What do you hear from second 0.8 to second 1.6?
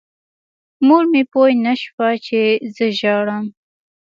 مور مې پوه